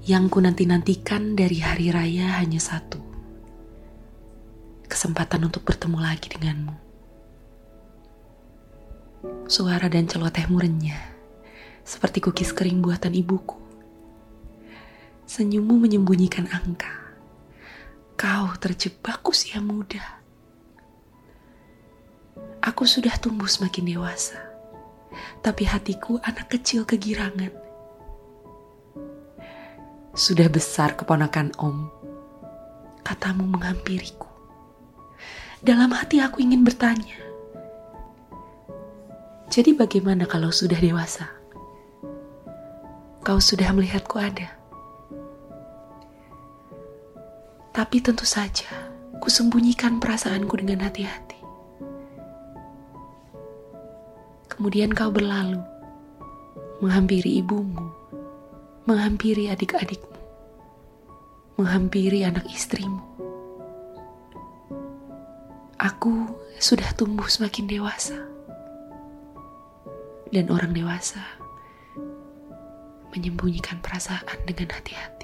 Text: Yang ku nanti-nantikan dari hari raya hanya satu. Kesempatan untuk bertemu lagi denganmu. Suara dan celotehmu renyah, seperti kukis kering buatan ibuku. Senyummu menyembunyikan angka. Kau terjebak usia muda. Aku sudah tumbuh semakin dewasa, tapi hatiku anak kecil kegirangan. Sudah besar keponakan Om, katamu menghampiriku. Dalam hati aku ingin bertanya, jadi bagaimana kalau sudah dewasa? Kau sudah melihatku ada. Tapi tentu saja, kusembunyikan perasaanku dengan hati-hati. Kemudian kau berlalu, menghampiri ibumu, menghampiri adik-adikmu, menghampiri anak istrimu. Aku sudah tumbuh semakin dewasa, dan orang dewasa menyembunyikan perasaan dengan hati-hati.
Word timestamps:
Yang 0.00 0.24
ku 0.32 0.38
nanti-nantikan 0.40 1.36
dari 1.36 1.60
hari 1.60 1.92
raya 1.92 2.40
hanya 2.40 2.56
satu. 2.56 2.96
Kesempatan 4.88 5.44
untuk 5.44 5.60
bertemu 5.60 6.00
lagi 6.00 6.32
denganmu. 6.32 6.72
Suara 9.44 9.92
dan 9.92 10.08
celotehmu 10.08 10.56
renyah, 10.56 11.04
seperti 11.84 12.24
kukis 12.24 12.56
kering 12.56 12.80
buatan 12.80 13.12
ibuku. 13.12 13.60
Senyummu 15.28 15.76
menyembunyikan 15.76 16.48
angka. 16.48 16.96
Kau 18.16 18.56
terjebak 18.56 19.20
usia 19.28 19.60
muda. 19.60 20.00
Aku 22.64 22.88
sudah 22.88 23.20
tumbuh 23.20 23.52
semakin 23.52 23.84
dewasa, 23.84 24.40
tapi 25.44 25.68
hatiku 25.68 26.16
anak 26.24 26.56
kecil 26.56 26.88
kegirangan. 26.88 27.52
Sudah 30.20 30.52
besar 30.52 31.00
keponakan 31.00 31.56
Om, 31.56 31.88
katamu 33.00 33.48
menghampiriku. 33.56 34.28
Dalam 35.64 35.96
hati 35.96 36.20
aku 36.20 36.44
ingin 36.44 36.60
bertanya, 36.60 37.16
jadi 39.48 39.72
bagaimana 39.72 40.28
kalau 40.28 40.52
sudah 40.52 40.76
dewasa? 40.76 41.24
Kau 43.24 43.40
sudah 43.40 43.72
melihatku 43.72 44.20
ada. 44.20 44.52
Tapi 47.72 48.04
tentu 48.04 48.28
saja, 48.28 48.68
kusembunyikan 49.24 50.04
perasaanku 50.04 50.52
dengan 50.60 50.84
hati-hati. 50.84 51.40
Kemudian 54.52 54.92
kau 54.92 55.08
berlalu, 55.08 55.64
menghampiri 56.84 57.40
ibumu, 57.40 57.99
menghampiri 58.90 59.46
adik-adikmu, 59.46 60.18
menghampiri 61.62 62.26
anak 62.26 62.42
istrimu. 62.50 62.98
Aku 65.78 66.26
sudah 66.58 66.90
tumbuh 66.98 67.30
semakin 67.30 67.70
dewasa, 67.70 68.18
dan 70.34 70.50
orang 70.50 70.74
dewasa 70.74 71.22
menyembunyikan 73.14 73.78
perasaan 73.78 74.42
dengan 74.42 74.74
hati-hati. 74.74 75.19